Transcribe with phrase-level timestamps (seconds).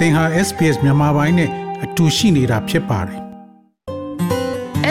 [0.00, 1.50] သင်ဟာ SPS မြန်မာပိုင်းနဲ့
[1.84, 3.20] အတူရှိနေတာဖြစ်ပါတယ်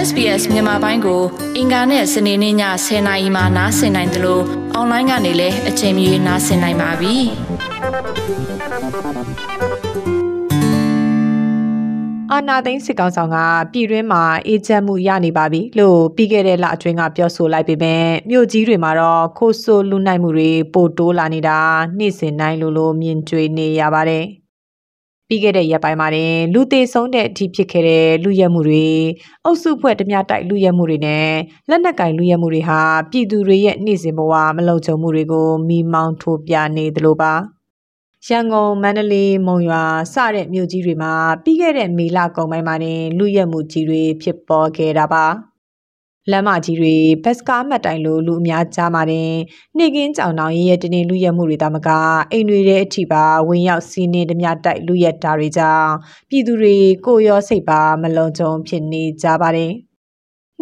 [0.08, 1.22] SBS မြန်မာပိုင်းကို
[1.58, 2.56] အင်ကာနဲ့စနေနေ့ည
[2.86, 4.44] 10:00နာရီမှနားဆင်နိုင်တယ်လို့
[4.74, 7.16] အွန်လိုင်းကနေလည်းအချိန်မီနားဆင်နိုင်ပါပြီ။
[12.32, 13.38] အာနာသိန်းစစ်ကောင်ဆောင်က
[13.72, 21.60] ပြည်တွင်းမှာအေဂျင့်မှုရနေပါပြီလို့ပြီးခဲ့တဲ့လအတွင်းကပြောဆိုလိုက်ပေမဲ့မြို့ကြီးတွေမှာတော့ခိုးဆိုးလူနိုင်မှုတွေပိုတိုးလာနေတာ
[21.98, 24.26] နေ့စဉ်တိုင်းလိုလိုမြင်တွေ့နေရပါတယ်။
[25.30, 28.88] ပြီးခဲ့တဲ့ရက်ပိုင်းမှာတင်လူသေးဆုံးတဲ့အထိဖြစ်ခဲ့တဲ့လူရဲမှုတွေ
[29.44, 31.30] အုပ်စုဖွဲ့တမျှတိုက်လူရဲမှုတွေနဲ့
[31.70, 37.34] လက်နက်ကင်လူရဲမှုတွေဟာပြည်သူတွေရဲ့နေ့စဉ်ဘဝမလုံခြုံမှုတွေကိုမိမောင်းထိုးပြနေသလိုပါ
[38.28, 39.84] ရန်ကုန်မန္တလေးမုံရွာ
[40.14, 45.26] စတဲ့မြို့ကြီးတွေမှာပြီးခဲ့တဲ့မေလကုန်ပိုင်းမှာတင်လူရဲမှုကြီးတွေဖြစ်ပေါ်ခဲ့တာပါ
[46.32, 49.32] လမ်းမကြီးတွေဘတ်စကားမှတ်တိုင်လိုလူအများကြားမှာတင်
[49.78, 51.90] နေကင်းကြောင်တောင်ရရဲ့တင်းလူရက်မှုတွေတာမက
[52.32, 55.92] အိမ်တွေထဲအထိပါဝင်ရောက်စီးနေတမျှတိုက်လူရက်တာတွေကြောင့်
[56.30, 59.74] ပြည်သူတွေကိုရောစိတ်ပါမလုံခြုံဖြစ်နေကြပါတယ်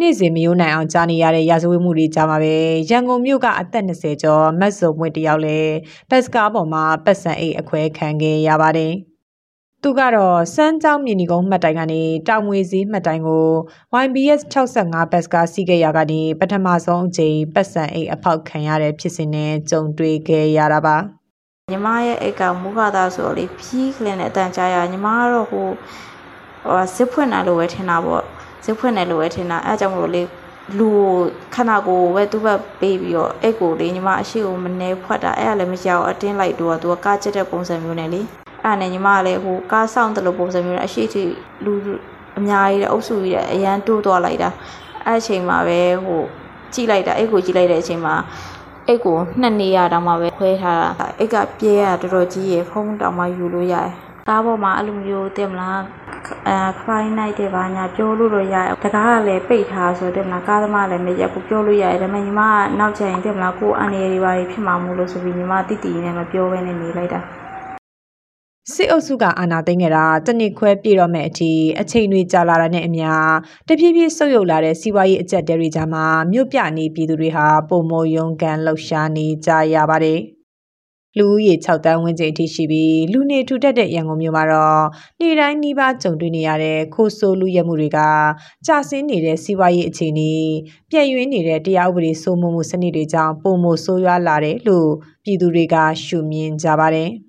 [0.00, 2.54] နေ့စဉ်မယိုးနိုင်အောင်ကြားနေရတဲ့ရာဇဝတ်မှုတွေကြားမှာပဲ
[2.90, 5.58] ရန်ကုန်မြို့ကအသက်20ကျော်မတ်စုံဝင်းတယောက်လဲ
[6.10, 8.94] ဘတ်စကားပေါ်မှာပတ်စံအိတ်အခွဲခံခဲ့ရပါတယ်။
[9.90, 13.46] သူကတော့စမ်းကြောင်းမြင်းဒီကုန်းမှတ်တိုင်ကနေတောင်ငွေစည်းမှတ်တိုင်ကို
[14.04, 20.96] YBS 65ဘတ်ကစီးခဲ့ရကနေပထမဆုံးအကြိမ်ပတ်စံအိတ်အဖောက်ခံရတဲ့ဖြစ်စဉ်နဲ့ကြုံတွေ့ခဲ့ရတာပါ
[21.70, 25.66] ညီမရဲ့အိတ်ကမူခသားဆိုတော့လေဖြီးကလင်းနဲ့အတန်ကြားရညီမကတော့ဟို
[26.64, 28.22] ဟိုဇစ်ဖွင့်တယ်လို့ပဲထင်တာပေါ့
[28.64, 30.22] ဇစ်ဖွင့်တယ်လို့ပဲထင်တာအဲအကြောင့်မလို့လေ
[30.78, 30.90] လူ
[31.54, 38.22] ခဏကိုပဲသူ့ဘက်ပေးပြီးတော့အိတ်ကိုလေညီမအရှိကိုမနေဖွက်တာအဲ့ဒါလည်းမကြောက်အတင်းလိုက်တော့သူကကားချက်တဲ့ပုံစံမျိုးနဲ့လေ
[38.70, 41.22] အဲ့နဲ့ညီမကလည်းဟိုကားဆောင်တယ်လို့ပုံစံမျိုးနဲ့အရှိတိ
[41.64, 41.72] လူ
[42.38, 44.50] အများကြီးတဲ့အုပ်စုကြီးတဲ့အရန်တိုးသွားလိုက်တာ
[45.06, 46.22] အဲ့အချိန်မှာပဲဟို
[46.74, 48.14] ကြည့်လိုက်တာအိတ်ကိုကြည့်လိုက်တဲ့အချိန်မှာ
[48.86, 53.92] အိတ်ကိုနှစ်နေရတောင်မှပဲခွဲထားတာအိတ်ကပြဲရတော်တော်ကြီးရေဖုံးတောင်မှယူလို့ရတယ်
[54.28, 55.80] ကားပေါ်မှာအဲ့လိုမျိုးတင်မလား
[56.48, 67.20] အဲ Friday night တွေပါညာပြောလို့တော့ရတယ်တကားကလည်းပိတ်ထားဆိုတော့တင်မလားကားသမားလည်းမရက်ဘူးပြောလို့ရတယ်ဒါပေမဲ့ညီမကနောက်ကျရင်တင်မလားကိုအန်ရတွေပါဖြစ်မှာမို့လို့ဆိုပြီးညီမတိတိနဲ့မပြောဘဲနဲ့နေလိုက်တာ
[68.74, 73.10] စစ်အုပ်စုကအာဏာသိမ်းခဲ့တာတနစ်ခွဲပြည့်တော့မဲ့အထိအချိန်တွေကြာလာတာနဲ့အမျှ
[73.68, 80.20] တဖြည်းဖြည်းဆုပ်ယုပ်လာတဲ့စီးပွားရေးအကျက်တဲတွေကြားမှာမြို့ပြနေပြည်သူတွေဟာပုံမယုံကန်လှုပ်ရှားနေကြရပါတယ်
[81.18, 84.84] လူဦးရေ6တန်းဝန်းကျင်အထိရှိပြီးလူနေထူထပ်တဲ့ရန်ကုန်မြို့မှာတော့
[85.20, 87.98] နေ့တိုင်းနှီးပါကြုံတွေ့နေရတဲ့ခိုးဆိုးလူရဲမှုတွေက
[88.66, 90.32] ကြာဆင်းနေတဲ့စီးပွားရေးအခြေအနေ
[90.90, 94.90] ပြည့်ရွေးနေတဲ့တရားဥပဒေစိုးမိုးမှုစနစ်တွေကြောင့်ပုံမဆိုးရွားလာတယ်လို့
[95.24, 97.10] ပြည်သူတွေကရှုမြင်ကြပါတယ်။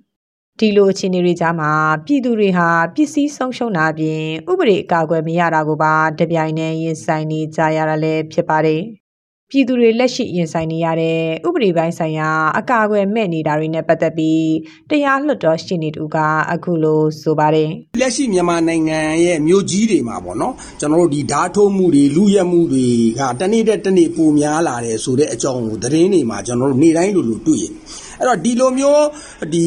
[0.61, 1.71] ဒီလိုအခြေအနေတွေကြားမှာ
[2.05, 8.81] ပြည်သူတွေဟာပစ္စည်းဆုံးရှုံးတာပြင်ဥပဒေအကာအကွယ်မရတာကိုပါတပြိုင်တည်းရင်ဆိုင်နေကြရတာလည်းဖြစ်ပါတယ်။
[9.51, 14.49] ပြည်သူတွေလက်ရှိရင်ဆိုင်နေရတဲ့ဥပဒေပိုင်းဆိုင်ရာအကာအကွယ်မဲ့နေတာတွေနဲ့ပတ်သက်ပြီး
[14.89, 16.17] တရားလွှတ်တော်ရှင်းနေတူက
[16.51, 22.85] အခုလိုဆိုပါတယ်လက်ရှိမြန်မာနိုင်ငံရဲ့မြို့ကြီးတွေမှာပေါ့နော်ကျွန်တော်တို့ဒီဓာတ်ထိုးမှုတွေလူရက်မှုတွေ
[23.19, 27.73] ကတနေ့တက်တနေ့ပိုများလာတယ်ဆိုတဲ့အကြောင်းကိုသတင်းတွေမှာကျွန်တော်တို့နေ့တိုင်းလိုလိုတွေ့ရတယ်
[28.19, 29.05] အဲ့တော့ဒီလိုမျိုး
[29.53, 29.65] ဒီ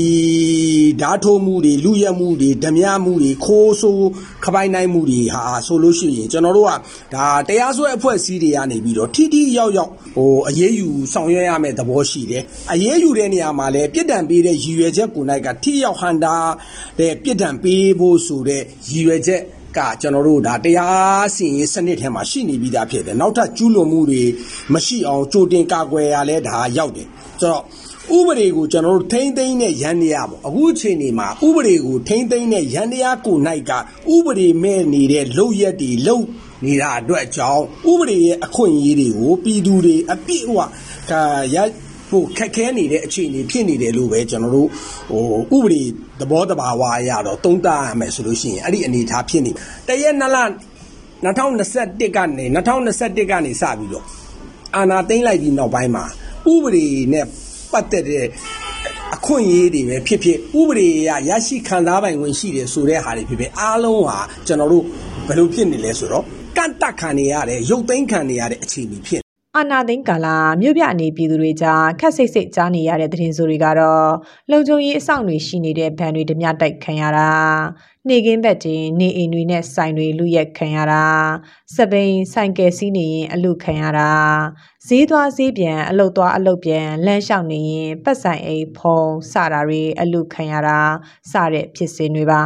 [1.00, 4.08] ဓာတ်ထိုးမှုတွေလူရက်မှုတွေဓမြမှုတွေခိုးဆိုး
[4.44, 6.72] ခပိုင်နိုင်မှုတွေဟာဆိုလို့ရှိရင်ကျွန်တော်တို့က
[7.14, 12.42] ဒါတရားစွဲအဖွဲ့အစည်းတွေကနေပြီးတော့ထိထိရောက်ရောက်ဟိုအရေးယူဆောင်ရွက်ရမယ့်သဘောရှိတယ်
[12.72, 16.36] အရေးယူတဲ့နေရာမှာလည်းပြစ်ဒဏ်ပေးတဲ့ရည်ရွယ်ချက်ကိုနိုင်ကထိရောက်ဟန်တာ
[16.98, 19.42] တဲ့ပြစ်ဒဏ်ပေးဖို့ဆိုတဲ့ရည်ရွယ်ချက်
[19.78, 24.22] ကကျွန်တော်တို့ဒါတရားစီရင်စနစ်ထဲမှာရှိနေပြီးသားဖြစ်တယ်နောက်ထပ်ကျူးလွန်မှုတွေ
[24.72, 27.06] မရှိအောင်ကြိုတင်ကာကွယ်ရလဲဒါရောက်တယ်
[27.40, 27.62] ဆိုတော့
[28.10, 33.72] ဥပဒေကိုကျွန်တော်တို့ထိမ့်သိမ့်တဲ့ရန်တရားပေါ့အခုအချိန်ဒီမှာဥပဒေကိုထိမ့်သိမ့်တဲ့ရန်တရားကိုနိုင်က
[34.14, 36.18] ဥပဒေမဲ့နေတဲ့လုံရက်တွေလုံ
[36.64, 40.58] နေတာအတွက်ကြောင့်ဥပဒေရဲ့အခွင့်အရေးတွေကိုပြည်သူတွေအပြည့်အဝ
[41.10, 41.22] ဒါ
[41.54, 41.56] ရ
[42.10, 44.68] ဟိုခက်ခဲနေတဲ့အခြေအနေဖြစ်နေတယ်လို့ပဲကျွန်တော်တို့
[45.10, 45.22] ဟို
[45.56, 45.82] ဥပဒေ
[46.20, 49.52] သဘောတဘာဝအရတော့သုံးသပ်ရမယ်ဆိုလို့ရှိရင်အဲ့ဒီအနေအထားဖြစ်နေ
[49.88, 50.38] တရက်နလ
[51.22, 52.44] 2021ကနေ
[52.86, 54.04] 2021ကနေစပြီးတော့
[54.76, 56.04] အာနာသိမ့်လိုက်ပြီးနောက်ပိုင်းမှာ
[56.52, 57.26] ဥပဒေနဲ့
[57.72, 58.26] ပတ်သက်တဲ့
[59.14, 64.84] အခွင့်အရေးတွေပဲဖြစ်ဖြစ်ဥပဒေအရရရှိခံစားပိုင်ခွင့်ရှိတယ်ဆိုတဲ့ဟာတွေဖြစ်ဖြစ်အားလုံးဟာကျွန်တော်တို့
[65.26, 66.24] ဘယ်လိုဖြစ်နေလဲဆိုတော့
[66.56, 69.21] ကန့်တက်ခံနေရတဲ့ရုပ်သိမ်းခံနေရတဲ့အခြေအနေဖြစ်
[69.56, 74.10] အာနာသိန်းကာလာမြို့ပြအနေပြည်သူတွေကြားခက်စိတ်စိတ်ကြားနေရတဲ့သတင်းဆိုတွေကတော့
[74.50, 77.30] လုံခြုံရေးအဆောင်တွေရှိနေတဲ့ဗန်တွေဓမြတိုက်ခံရတာ
[78.08, 81.04] နေကင်းဘက်တင်နေအိမ်တွေနဲ့ဆိုင်တွေလူရက်ခံရတာ
[81.74, 84.10] စပိန်ဆိုင်ကယ်စီးနေရင်အလုခံရတာ
[84.86, 89.00] ဈေးသွားဈေးပြန်အလုတ်သွားအလုတ်ပြန်လမ်းလျှောက်နေရင်ပတ်ဆိုင်အိမ်ဖုံ
[89.32, 90.78] စတာတွေအလုခံရတာ
[91.30, 92.42] စတဲ့ဖြစ်စဉ်တွေပါ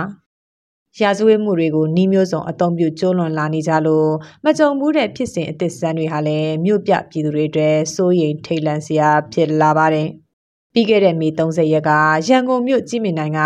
[1.03, 4.11] ရာဇဝတ်မှုတွေကိုနှီးမျိုးစုံအသုံးပြုကျိုးလွန်လာနေကြလို့
[4.45, 10.09] မကြုံဘူးတဲ့ဖြစ်စဉ်အသစ်စမ်းတွေဟာလည်းမြို့ပြပြည်သူတွေအတွက်စိုးရိမ်ထိတ်လန့်စရာဖြစ်လာပါတယ်။
[10.73, 11.91] ပြီးခဲ့တဲ့မေ30ရက်က
[12.29, 13.41] ရန်ကုန်မြို့ကြည်မြင့်နိုင်က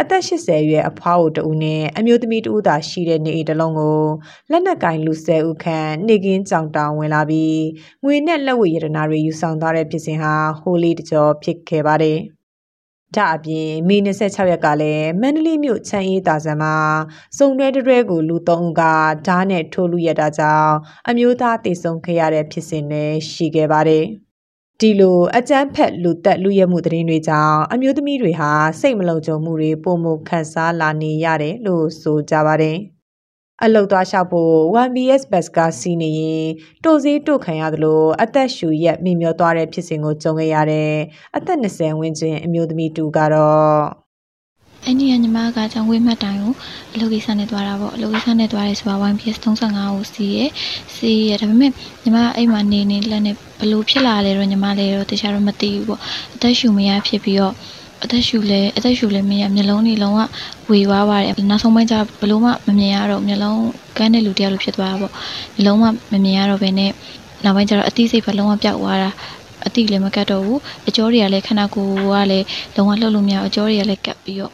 [0.00, 4.00] အသက်80အရွယ်အဖွားအိုတဦးနဲ့အမျိုးသမီးတဦးသာရှိတဲ့နေအိမ်တစ်လုံးကို
[4.50, 7.60] လက်နက်ကင်လူဆယ်ဦးခန့်နေကင်းကြောင်တောင်ဝင်လာပြီး
[8.04, 12.20] ငွေနဲ့လက်ဝတ်ရတနာတွေယူဆောင်သွားတဲ့ဖြစ်စဉ်ဟာဟိုလီတကြောဖြစ်ခဲ့ပါတယ်။
[13.16, 16.76] ဒါအပြင်မေ26ရက်ကလည်းမန္တလေးမြို့ချမ်းအေးတာဆန်မှာ
[17.38, 18.82] စုံတွဲတွဲကိုလူ၃ဦးက
[19.26, 20.74] ဓားနဲ့ထိုးလူရတာကြောင့်
[21.08, 24.04] အမျိုးသားတေဆုံးခဲ့ရတဲ့ဖြစ်စဉ်လည်းရှိခဲ့ပါတယ်။
[24.80, 28.50] ဒီလိုအကြမ်းဖက်လူသက်လူရဲမှုသတင်းတွေကြောင့်အမျိုးသမီးတွေဟာ
[28.80, 32.78] စိတ်မလုံခြုံမှုတွေပုံမှုခံစားလာနေရတယ်လို့ဆိုကြပါတယ်။
[33.62, 34.54] အလုတ်သွားလျှောက်ဖို့
[34.84, 36.46] 1BS ဘတ်ကစီးနေရင်
[36.84, 40.92] တိုစည်းတို့ခံရသလိုအသက်ရှူရက်မိမျောသွားတဲ့ဖြစ်စဉ်ကိုကြုံခဲ့ရတဲ့
[41.36, 44.04] အသက်20ဝန်းကျင်အမျိုးသမီးတူကတော့
[44.86, 46.52] အဲ့ဒီကညီမကကြောင့်ဝေးမှတ်တိုင်ကို
[46.94, 50.44] အလုပ်ကိစ္စနဲ့သွားတာပေါ့အလုပ်ကိစ္စနဲ့သွားရဲဆိုတာ 1PS 35ကိုစီးရဲ
[50.96, 56.00] စီးရဲဒါပေမဲ့ညီမအိမ်မှာနေနေလက်နဲ့ဘလို့ဖြစ်လာလဲတော့ညီမလည်းတော့တခြားတော့မသိဘူးပေါ့
[56.34, 57.54] အသက်ရှူမရဖြစ်ပြီးတော့
[58.02, 60.20] အသက်ရှူလဲအသက်ရှူလဲမရမျက်လုံးတွေလုံးဝ
[60.70, 63.60] ဝေသွားပါတယ်နောက်ဆုံးပိုင်းကျဘလို့မှမမြင်ရတော့မျက်လုံး
[63.98, 65.12] ကန်းတဲ့လူတယောက်လိုဖြစ်သွားတာပေါ့
[65.54, 66.90] မျက်လုံးမှမမြင်ရတော့ဘဲနဲ့
[67.44, 69.10] နောက်ပိုင်းကျတော့အသိစိတ်ဘလုံးဝပျောက်သွားတာ
[69.66, 72.46] အတိလည်းမကတ်တော့ဘူးအကျောတွေကလည်းခန္ဓာကိုယ်ကလည်း
[72.76, 74.52] လုံးဝလှုပ်လို့မရအကျောတွေကလည်းကတ်ပြီးတော့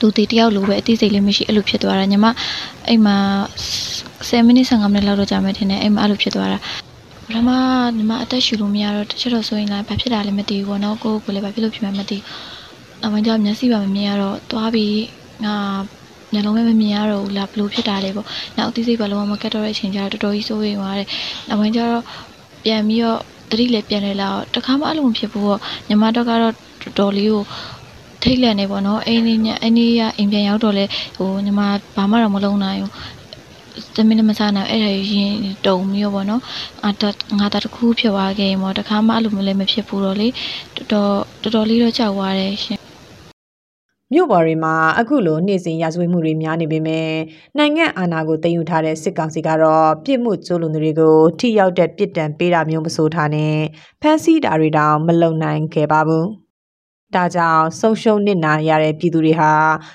[0.00, 2.26] လူသေးတယောက်လိုပဲအသိစိတ်လေးမရှိအဲ့လိုဖြစ်သွားတာညီမ
[2.88, 3.16] အိမ်မှာ
[4.28, 6.58] 10မိနစ်15မိနစ်လောက်တော့ကြာမယ်ထင်တယ်အိမ်မှာအဲ့လိုဖြစ်သွားတာ
[7.26, 7.50] ပထမ
[7.96, 12.55] ညီမအသက်ရှူလို့မရတော့တချို့တော့ဆိုရင်လည်းဘာဖြစ်တာလဲမသိဘူးပေါ့နော်ကိုကိုလည်းဘာဖြစ်လို့ဖြစ်မှမသိအမှ
[13.16, 14.98] န်ကြောင့်မျက်စိပါမမြင်ရတော့သွားပြီး
[15.44, 15.56] ငါ
[16.32, 18.26] မျက်လုံးပဲမမြင်ရတော့ဘူးလားဘလို့ဖြစ်တာလဲပေါ့
[18.56, 21.08] နောက်အသိစိတ်ဘာလုံးဝမကတ်တော့တဲ့အချိန်ကျတော့တော်တော်ကြီးစိုးရိမ်သွားတယ်
[21.48, 22.02] နောက်ပိုင်းကျတော့
[22.64, 23.20] ပြန်ပြီးတော့
[23.50, 27.42] တတိလည်းပြန်နေလာတော့တခါမှအဲ့လိုမဖြစ်ဘူးပေါ့ညီမတော့ကတော့တော်တော်လေးကို
[28.22, 30.84] ထိတ်လန့်နေပေါ့နော်အိမ်လေးညအိမ်လေးကအိမ်ပြန်ရောက်တော့လဲ
[31.16, 31.60] ဟိုညီမ
[31.96, 32.92] ဘာမှတော့မလုံးနိုင်ဘူး
[33.96, 35.34] တမင်းမစားနိုင်အဲ့ဒါရင်
[35.66, 36.42] တုံမျိုးပေါ့နော်
[36.84, 36.90] အာ
[37.38, 40.28] ငါတတခုဖြစ်သွားခဲ့ရင်ပေါ့တခါမှအဲ့လိုမျိုးလည်းမဖြစ်ဘူးတော့လေ
[40.76, 42.75] တော်တော်တော်လေးတော့ကြောက်သွားတယ်ရှင်
[44.12, 47.10] မြို့ပေါ်တွေမှာအခုလိုနေ့စဉ်ရာဇဝတ်မှုတွေများနေပေမဲ့
[47.58, 53.56] နိုင်ငံအာဏာကိုသိမ်းယူထားတဲ့စစ်ကောင်စီကတော့ပြစ်မှုကျူးလွန်သူတွေကိုထိရောက်တဲ့ပြစ်ဒဏ်ပေးတာမျိုးမဆိုထားနဲ့
[54.02, 56.26] ဖမ်းဆီးတာတွေတောင်မလုံနိုင်ခဲ့ပါဘူး။
[57.14, 59.52] ဒါကြောင့်ဆုံးရှုံးနစ်နာရတဲ့ပြည်သူတွေဟာ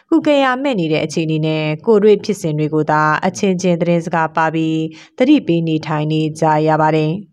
[0.09, 4.79] ကုကရမဲ့နေတဲ့အခြေအနေနဲ့ကိုတွေ့ဖြစ်စဉ်တွေကိုသာအချင်းချင်းသတင်းစကားပါပြီး
[5.17, 7.13] တတိပေးနေထိုင်နေကြရပါတယ်။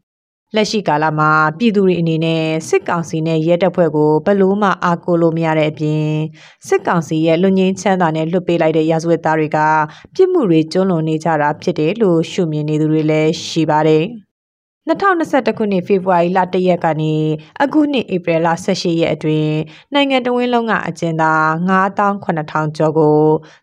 [0.57, 6.09] လက်ရှိကာလမှာပြည်သူတွေအနေနဲ့စစ်ကောင်စီနဲ့ရဲတပ်ဖွဲ့ကိုဘလို့မှအားကိုးလို့မရတဲ့အပြင်
[6.69, 9.59] စစ်ကောင်စီရဲ့လူငင်းချမ်းသာနဲ့လွတ်ပေးလိုက်တဲ့ရာဇဝတ်သားတွေက
[10.15, 14.05] ပြစ်မှုတွေကျွလွန်နေကြတာဖြစ်တယ်လို့ရှုမြင်နေသူတွေလည်းရှိပါတယ်။
[14.89, 17.15] 2021ခုနှစ်ဖေဖော်ဝါရီလ1ရက်ကနေ
[17.63, 19.57] အခုနှစ်ဧပြီလ18ရက်အတွင်း
[19.95, 23.19] နိုင်ငံတော်ဝန်လုံးကအကျဉ်းသား9800ကျော်ကို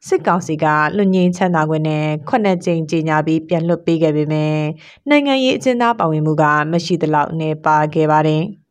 [0.07, 0.65] စစ်ကောင်စီက
[0.97, 4.63] လွတ်ငင်းချမ်းသာခွင့်နဲ့9ကြိမ်ကြေညာပြီးပြန်လွှတ်ပေးခဲ့ပေမယ့်
[5.09, 8.45] နိုင်ငံရေးအကျဉ်းသားပါဝင်မှုကမရှိသလောက်နေပါခဲ့ပါတယ်။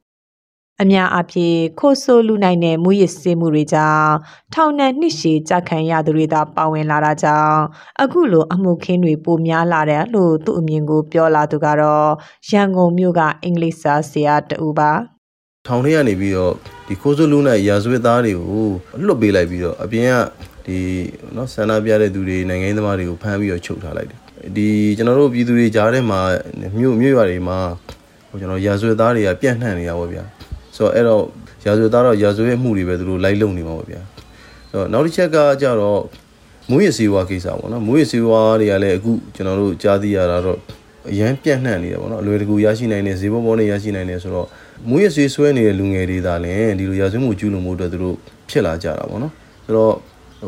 [0.82, 4.12] အများအပြားခိုးဆိုးလူနိုင်တဲ့မူရစ်စေးမှုတွေကြောင့်
[4.54, 7.60] ထောင်နဲ့နှစ်ရှည်ကြခံရသူတွေသာပါဝင်လာတာကြောင့်
[8.02, 12.10] အခုလိုအမှုခင်းတွေပိုများလာတယ်လို့သူ့အမြင်ကိုပြောလာသူကတော့
[12.50, 14.90] ရန်ကုန်မြို့ကအင်္ဂလိပ်စာဆရာတူပါ
[15.66, 16.52] ထောင်ထဲကနေပြီးတော့
[16.88, 18.66] ဒီခိုးဆိုးလူနိုင်ရာဇဝတ်သားတွေကို
[19.06, 20.14] လွတ်ပေးလိုက်ပြီးတော့အပြင်က
[20.66, 20.78] ဒီ
[21.36, 24.20] နော်ဆန္ဒပြတဲ့သူတွေနိုင်ငံရေးသမားတွေကိုဖမ်းပြီးတော့ချုပ်ထားလိုက်တယ်
[24.56, 26.20] ဒီကျွန်တော်တို့ပြည်သူတွေကြားထဲမှာ
[26.78, 27.58] မြို့မြို့ရွာတွေမှာ
[28.28, 30.24] ဟိုကျွန်တော်ရာဇဝတ်သားတွေကပြန့်နှံ့နေတာပေါ့ဗျာ
[30.76, 31.22] ဆိုတော့အဲ့တော့
[31.64, 34.00] ရာဇဝတ်သားတော့ရာဇဝတ်မှုတွေပဲသူတို့လိုက်လုံနေမှာပေါ့ဗျာ
[34.70, 36.00] ဆိုတော့နောက်တစ်ချက်ကကြတော့
[36.70, 40.58] မူရစီဝါကိစ္စပေါ့နော်မူရစီဝါတွေကလည်းအခုကျွန်တော်တို့ကြားသိရတာတော့
[41.10, 44.46] အရန်ပြန့်နှံ့နေတယ်ပေါ့နော်အလွယ်တကူရရှိနိုင်တဲ့ဈေးပေါ်ပေါ်နဲ့ရရှိနိုင်တယ်ဆိုတော့
[44.88, 48.16] မူရစီဆွဲနေတဲ့လူငယ်တွေသာလည်းဒီလိုရာဇဝတ်မှုကျူးလွန်မှုအတွက်သူတို့
[48.48, 49.32] ဖြစ်လာကြတာပေါ့နော်
[49.64, 49.94] ဆိုတော့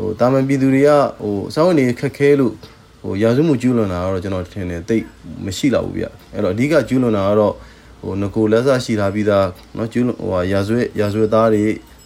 [0.01, 0.89] ဟိုတာမန်ပြည်သူတွေက
[1.21, 2.53] ဟိုစောင်းနေခက်ခဲလို့
[3.01, 5.03] ဟိုရာဇဝတ်မှုကျူးလွန်တာကတော့ကျွန်တော်ထင်တယ်တိတ်
[5.45, 7.53] မရှိတော့ဘူးဗျအဲ့တော့အဓိကကျူးလွန်တာကတော့
[8.02, 11.62] ဟိုငကိုလက်စရှိထားပြီးသားเนาะကျူးဟိုရာဇဝတ်ရာဇဝတ်သားတွေ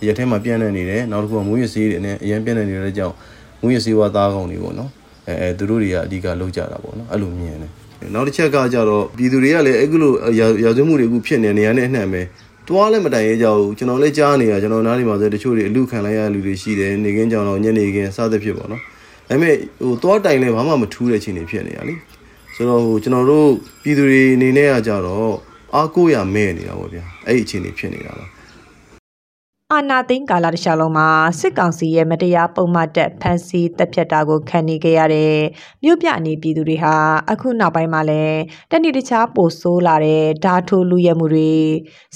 [0.07, 3.15] ရထဲမှာပြန့်နေနေတယ်နောက်တစ်ခုကမူရစေးတွေနဲ့အရင်ပြန့်နေနေတဲ့ကြောင့်
[3.61, 4.91] မူရစေးဝါသားကောင်တွေပေါ့နော်
[5.29, 7.71] အဲအဲသူတို့တွေကအဓိကလောက်ကြတာပေါ့နော်အဲ့လိုမြင်တယ်
[8.15, 12.23] နောက်တစ်ချက်ကကြတော့ပြည်သူတွေကလည်းအခုလိုရာဇဝတ်မှုတွေအခုဖြစ်နေနေရတဲ့အနှံ့ပဲ
[12.69, 18.83] တွားလည်းမတိုင်ရကြဘူးကျွန်တော်လည်းကြားနေတာကျွန်တော်နားဒီမှာဆိုတချို့တွေအလူခံလိုက်ရတဲ့လူတွေရှိတယ်နေကင်းကြောင်တော့ညနေခင်းစသဖြင့်ပေါ့နော်
[19.29, 21.95] ဒါပေမဲ့ဟိုတွားတိုင်လည်းဘာမှမထူးတဲ့ချိန်တွေဖြစ်နေတာလी
[22.55, 23.49] ဆိုတော့ဟိုကျွန်တော်တို့
[23.83, 25.35] ပြည်သူတွေအနေနဲ့ကကြတော့
[25.76, 28.26] အားကိုးရမဲ့နေတာပေါ့ဗျာအဲ့ဒီအခြေအနေဖြစ်နေတာပါ
[29.74, 31.10] အာနာသိန်းကာလတစ်လျှောက်လုံးမှာ
[31.40, 35.36] စစ်ကောင်စီရဲ့မတရားပုံမှန်တက်ဖမ်းဆီးတပ်ဖြတ်တာကိုခံနေကြရတဲ့
[35.84, 36.96] မြို့ပြနေပြည်သူတွေဟာ
[37.32, 38.40] အခုနောက်ပိုင်းမှာလည်း
[38.72, 41.54] တနေ့တခြားပိုဆိုးလာတဲ့ဓာထိုးလူရဲမှုတွေ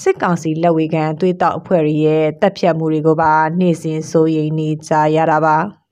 [0.02, 5.85] စစ်ကောင်စီလက်ဝေခံသွေးတောက်အဖွဲ့ရဲ့တပ်ဖြတ်မှုတွေကိုပါနှိမ့်စင်စိုးရိမ်နေကြရတာပါ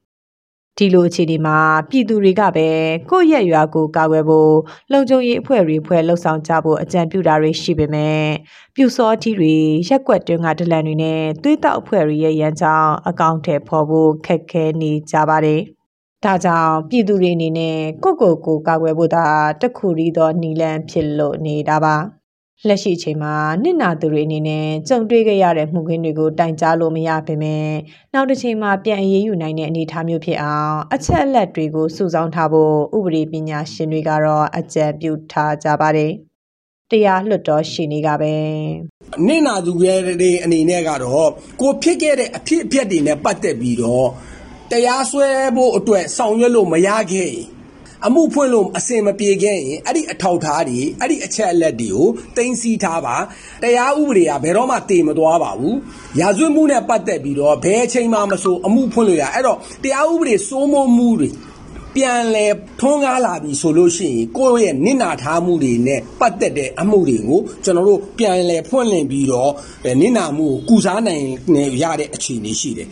[0.79, 1.59] ဒီလိုအခြေအနေမှာ
[1.91, 2.69] ပြည်သူတွေကပဲ
[3.11, 4.55] ကိုယ့်ရက်ရွာကိုကာကွယ်ဖို့
[4.93, 8.25] လုံခြုံရေးအဖွဲ့တွေဖွဲ့လှုပ်ဆောင်ကြဖို့အကြံပြုတာတွေရှိပေမဲ့
[8.75, 9.55] ပြူစောထီတွေ
[9.89, 15.61] ရက်ကွက်တွင်းကဒလန်တွေနဲ့သွေးတောက်အဖွဲ့တွေရဲ့ရန်ကြောင်းအကောင့်ထဲပေါ်ဖို့ခက်ခဲနေကြပါတယ်။
[16.25, 19.25] ဒါကြောင့်ပြည်သူတွေအနေနဲ့ကိုယ့်ကိုယ်ကိုကာကွယ်ဖို့သာ
[19.61, 21.97] တစ်ခုရီသောနီလန်ဖြစ်လို့နေတာပါ။
[22.69, 27.67] လက်ရှိအချိန်မှာနစ်နာသူတွေအနေနဲ့ကြုံတွေ့ခဲ့ရတဲ့မှုခင်းတွေကိုတိုင်ကြားလို့မရပါနဲ့
[28.15, 36.13] နောက်တစ်ချိန်မှာပြန်အေးအေးယူနိုင်တဲ့အနေအထားမျိုးဖြစ်အောင်အချက်အလက်တွေကိုစုဆောင်းထားဖို့ဥပဒေပညာရှင်တွေကတော့အကြံပြုထားကြပါတယ်
[36.91, 38.35] တရားလွတ်တော်ရှိနေကပဲ
[39.27, 41.29] နင့်နာသူရဲ့တွေအနေနဲ့ကတော့
[41.61, 44.09] ကိုဖြစ်ခဲ့တဲ့အဖြစ်အပျက်တွေနဲ့ပတ်သက်ပြီးတော့
[44.71, 47.45] တရားစွဲဖို့အတွက်ဆောင်ရွက်လို့မရခဲ့ရင်
[48.07, 53.17] အမှုဖွင့်လို့အစင်မပြေခဲ့ရင်အဲ့ဒီအထောက်ထားတွေအဲ့ဒီအချက်အလက်တွေကိုတင်စီထားပါ
[53.63, 55.77] တရားဥပဒေကဘယ်တော့မှတည်မသွားပါဘူး
[56.21, 61.31] ရာဇဝတ်မှုနဲ့ပတ်သက်ပြီးတော့ဘယ်အချိန်မှမဆိုအမှုဖွင့်လို့ရအဲ့တော့တရားဥပဒေစိုးမိုးမှုတွေ
[61.97, 62.47] ပြန်လဲ
[62.81, 69.53] ထွန်းကားလာပြီဆိုလို့ရှိရင်ကိုယ့်ရဲ့နစ်နာထားမှုတွေနဲ့ပတ်သက်တဲ့အမှုတွေကိုကျွန်တော်တို့ပြန်လဲဖွင့်လင့်ပြီးတော့
[70.01, 71.25] နစ်နာမှုကိုကုစားနိုင်
[71.83, 72.89] ရတဲ့အခြေအနေရှိတယ်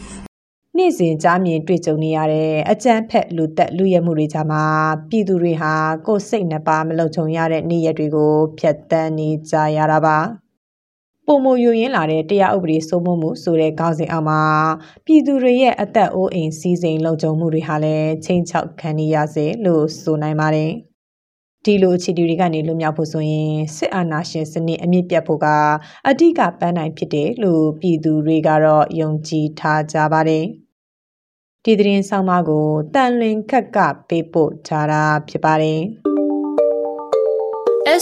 [0.78, 4.64] နေ့စဉ်ကြားမြင်တွေ့ကြုံနေရတဲ့အကြမ်းဖက်လူသက်လူရဲမှုတွေကြားမှာ
[5.10, 5.74] ပြည်သူတွေဟာ
[6.06, 10.18] ကိုယ်စိတ်နှပါမလုံခြုံရတဲ့နေ့ရက်တွေကိုဖျက်ဆီးနေကြရတာပါ
[11.26, 14.42] ပုံမယိုရင်းလာတဲ့တရားဥပဒေစိုးမိုးမှုဆိုတဲ့ခေါင်းစဉ်အောက်မှာ
[15.06, 20.91] ပြည်သူတွေရဲ့အသက်အိုးအိမ်စီးစိမ်လုံခြုံမှုတွေဟာလည်းချိန်ချောက်ခံနေရစေလို့ဆိုနိုင်ပါတယ်
[21.64, 25.46] ဒီလိုအခြေအနေတွေကနေလွတ်မြောက်ဖို့ဆိုရင်စစ်အာဏာရှင်စနစ်အမြင့်ပြတ်ဖို့က
[26.08, 30.44] အဓိကပန်းနိုင်ဖြစ်တယ်လို့ပြည်သူတွေကတော့ယုံကြည်ထားကြပါတယ်။
[31.64, 33.78] ဒီသတင်းဆောင်မကိုတန်လွင်ခက်က
[34.08, 35.80] ပေးပို့ထားတာဖြစ်ပါတယ်။